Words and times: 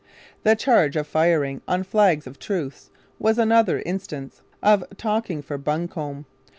The 0.41 0.55
charge 0.55 0.95
of 0.95 1.05
firing 1.05 1.61
on 1.67 1.83
flags 1.83 2.25
of 2.25 2.39
truce 2.39 2.89
was 3.19 3.37
another 3.37 3.83
instance 3.85 4.41
of 4.63 4.83
'talking 4.97 5.43
for 5.43 5.59
Buncombe.' 5.59 6.25